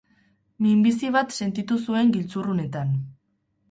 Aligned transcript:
Min 0.65 0.79
bizi 0.87 1.13
bat 1.17 1.37
sentitu 1.41 1.81
zuen 1.87 2.13
giltzurrunetan. 2.19 3.01